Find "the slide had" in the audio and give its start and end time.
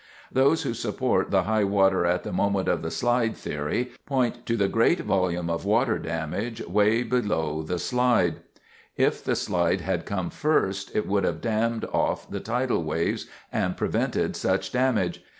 9.23-10.07